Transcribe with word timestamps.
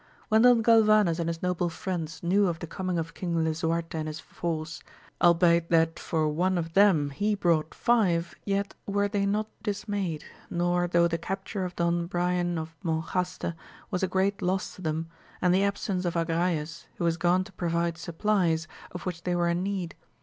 When 0.29 0.41
Don 0.41 0.63
Galvanes 0.63 1.19
and 1.19 1.29
his 1.29 1.43
noble 1.43 1.69
friends 1.69 2.23
knew 2.23 2.47
of 2.47 2.57
the 2.57 2.65
coming 2.65 2.97
of 2.97 3.13
King 3.13 3.43
Lisuarte 3.45 3.93
and 3.95 4.07
his 4.07 4.19
force, 4.19 4.81
albeit 5.21 5.69
that 5.69 5.99
for 5.99 6.27
one 6.27 6.57
of 6.57 6.73
them 6.73 7.11
he 7.11 7.35
brought 7.35 7.75
five, 7.75 8.33
yet 8.43 8.73
were 8.87 9.07
they 9.07 9.27
not 9.27 9.47
dismayed, 9.61 10.25
nor 10.49 10.87
though 10.87 11.07
the 11.07 11.19
capture 11.19 11.65
of 11.65 11.75
Don 11.75 12.07
Brian 12.07 12.57
of 12.57 12.75
Monjaste 12.83 13.53
was 13.91 14.01
a 14.01 14.07
great 14.07 14.41
loss 14.41 14.73
to 14.75 14.81
them, 14.81 15.07
and 15.39 15.53
the 15.53 15.61
a 15.63 15.71
bsence 15.71 16.03
of 16.03 16.15
Agrayes, 16.15 16.87
who 16.95 17.03
was 17.03 17.17
gone 17.17 17.43
to 17.43 17.51
provide 17.51 17.95
supplies, 17.99 18.67
of 18.89 19.05
which 19.05 19.21
they 19.21 19.35
were 19.35 19.49
in 19.49 19.61
need. 19.61 19.93